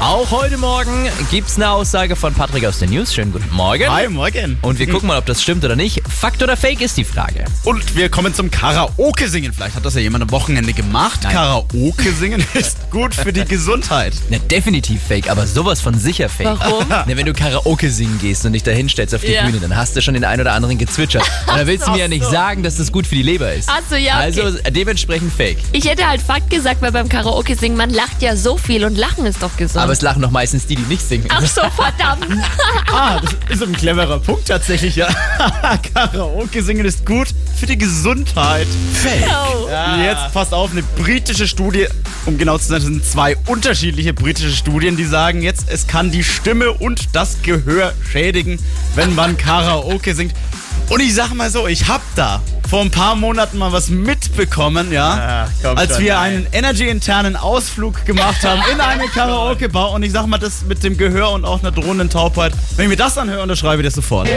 Auch 0.00 0.30
heute 0.30 0.58
Morgen 0.58 1.08
gibt's 1.30 1.56
eine 1.56 1.70
Aussage 1.70 2.16
von 2.16 2.32
Patrick 2.34 2.66
aus 2.66 2.78
den 2.78 2.90
News. 2.90 3.14
Schönen 3.14 3.32
guten 3.32 3.48
Morgen. 3.54 3.90
Hi, 3.90 4.06
morgen. 4.08 4.58
Und 4.60 4.78
wir 4.78 4.86
gucken 4.88 5.08
mal, 5.08 5.16
ob 5.16 5.24
das 5.24 5.42
stimmt 5.42 5.64
oder 5.64 5.74
nicht. 5.74 6.02
Fakt 6.06 6.42
oder 6.42 6.54
Fake 6.56 6.82
ist 6.82 6.98
die 6.98 7.04
Frage. 7.04 7.44
Und 7.64 7.96
wir 7.96 8.10
kommen 8.10 8.34
zum 8.34 8.50
Karaoke 8.50 9.26
singen. 9.26 9.52
Vielleicht 9.54 9.74
hat 9.74 9.84
das 9.86 9.94
ja 9.94 10.02
jemand 10.02 10.22
am 10.22 10.30
Wochenende 10.32 10.74
gemacht. 10.74 11.20
Nein. 11.22 11.32
Karaoke 11.32 12.12
singen 12.12 12.44
ist 12.54 12.90
gut 12.90 13.14
für 13.14 13.32
die 13.32 13.44
Gesundheit. 13.46 14.12
Na, 14.28 14.36
definitiv 14.38 15.00
Fake, 15.02 15.30
aber 15.30 15.46
sowas 15.46 15.80
von 15.80 15.98
sicher 15.98 16.28
Fake. 16.28 16.46
Warum? 16.60 16.84
Na, 16.88 17.04
wenn 17.06 17.24
du 17.26 17.32
Karaoke 17.32 17.90
singen 17.90 18.18
gehst 18.20 18.44
und 18.44 18.52
dich 18.52 18.62
da 18.62 18.72
hinstellst 18.72 19.14
auf 19.14 19.22
die 19.22 19.32
Ja. 19.32 19.44
Bühne, 19.46 19.58
dann 19.60 19.74
hast 19.74 19.96
du 19.96 20.02
schon 20.02 20.12
den 20.14 20.24
ein 20.24 20.40
oder 20.40 20.52
anderen 20.52 20.76
gezwitschert. 20.76 21.24
Und 21.48 21.56
dann 21.58 21.66
willst 21.66 21.86
du 21.86 21.92
mir 21.92 21.98
ja 22.00 22.08
nicht 22.08 22.24
so. 22.24 22.30
sagen, 22.30 22.62
dass 22.62 22.76
das 22.76 22.92
gut 22.92 23.06
für 23.06 23.14
die 23.14 23.22
Leber 23.22 23.52
ist. 23.54 23.68
Ach 23.72 23.80
so, 23.88 23.96
ja, 23.96 24.18
okay. 24.26 24.40
Also 24.42 24.58
dementsprechend 24.70 25.32
Fake. 25.32 25.58
Ich 25.72 25.88
hätte 25.88 26.06
halt 26.06 26.20
Fakt 26.20 26.50
gesagt, 26.50 26.82
weil 26.82 26.92
beim 26.92 27.08
Karaoke 27.08 27.54
singen, 27.56 27.76
man 27.76 27.90
lacht 27.90 28.20
ja 28.20 28.36
so 28.36 28.58
viel 28.58 28.84
und 28.84 28.96
Lachen 28.98 29.24
ist 29.26 29.42
doch 29.42 29.56
gesund. 29.56 29.82
Aber 29.82 29.85
es 29.92 30.02
lachen 30.02 30.22
doch 30.22 30.30
meistens 30.30 30.66
die, 30.66 30.76
die 30.76 30.82
nicht 30.82 31.06
singen. 31.06 31.26
Ach 31.30 31.46
so, 31.46 31.62
verdammt. 31.70 32.26
Ah, 32.92 33.20
das 33.20 33.34
ist 33.50 33.62
ein 33.62 33.74
cleverer 33.74 34.18
Punkt 34.20 34.48
tatsächlich, 34.48 34.96
ja. 34.96 35.08
Karaoke 35.94 36.62
singen 36.62 36.86
ist 36.86 37.04
gut 37.04 37.28
für 37.58 37.66
die 37.66 37.76
Gesundheit. 37.76 38.66
Fake. 38.94 39.28
Oh. 39.28 39.68
Jetzt 40.02 40.32
passt 40.32 40.54
auf, 40.54 40.70
eine 40.70 40.82
britische 40.82 41.46
Studie, 41.46 41.86
um 42.24 42.38
genau 42.38 42.56
zu 42.56 42.68
sein, 42.68 42.76
das 42.76 42.84
sind 42.84 43.04
zwei 43.04 43.36
unterschiedliche 43.46 44.14
britische 44.14 44.54
Studien, 44.56 44.96
die 44.96 45.04
sagen 45.04 45.42
jetzt, 45.42 45.66
es 45.68 45.86
kann 45.86 46.10
die 46.10 46.24
Stimme 46.24 46.72
und 46.72 47.14
das 47.14 47.42
Gehör 47.42 47.92
schädigen, 48.10 48.58
wenn 48.94 49.14
man 49.14 49.36
Karaoke 49.36 50.14
singt. 50.14 50.34
Und 50.88 51.00
ich 51.00 51.14
sag 51.14 51.34
mal 51.34 51.50
so, 51.50 51.66
ich 51.66 51.88
hab 51.88 52.00
da 52.14 52.40
vor 52.68 52.80
ein 52.80 52.90
paar 52.90 53.14
Monaten 53.14 53.58
mal 53.58 53.72
was 53.72 53.88
mitbekommen, 53.88 54.92
ja, 54.92 55.46
komm 55.62 55.76
als 55.76 55.98
wir 55.98 56.18
einen 56.18 56.46
Energy-internen 56.52 57.36
Ausflug 57.36 58.04
gemacht 58.04 58.44
haben 58.44 58.62
in 58.72 58.80
eine 58.80 59.06
Karaoke-Bar 59.08 59.92
und 59.92 60.02
ich 60.02 60.12
sag 60.12 60.26
mal, 60.26 60.38
das 60.38 60.62
mit 60.62 60.82
dem 60.82 60.96
Gehör 60.96 61.30
und 61.32 61.44
auch 61.44 61.60
einer 61.60 61.70
drohenden 61.70 62.10
Taubheit, 62.10 62.52
wenn 62.76 62.84
ich 62.86 62.90
mir 62.90 62.96
das 62.96 63.16
anhöre, 63.18 63.42
unterschreibe 63.42 63.82
ich 63.82 63.86
das 63.86 63.94
sofort. 63.94 64.28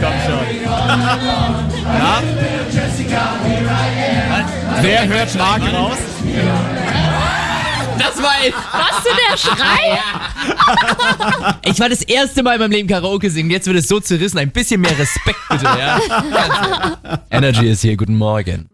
Komm 0.00 0.12
schon. 0.26 0.44
Wer 4.80 5.06
hört 5.08 5.34
Marc 5.36 5.62
raus? 5.72 5.96
Das 7.98 8.22
war 8.22 8.34
ich. 8.46 8.54
Was 8.72 9.02
für 9.02 9.14
der 9.30 9.36
Schrei? 9.36 9.98
Ich 11.64 11.78
war 11.80 11.88
das 11.88 12.02
erste 12.02 12.42
Mal 12.42 12.54
in 12.54 12.60
meinem 12.60 12.70
Leben 12.72 12.88
Karaoke 12.88 13.30
singen. 13.30 13.50
Jetzt 13.50 13.66
wird 13.66 13.76
es 13.76 13.88
so 13.88 14.00
zerrissen. 14.00 14.38
Ein 14.38 14.50
bisschen 14.50 14.80
mehr 14.80 14.96
Respekt 14.98 15.38
bitte, 15.48 15.64
ja? 15.64 15.98
Energy 17.30 17.68
ist 17.68 17.82
hier. 17.82 17.96
Guten 17.96 18.16
Morgen. 18.16 18.68